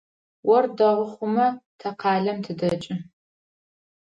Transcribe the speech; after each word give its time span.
Ор 0.53 0.65
дэгъу 0.77 1.07
хъумэ, 1.13 1.47
тэ 1.79 1.89
къалэм 1.99 2.37
тыдэкӏы. 2.45 2.95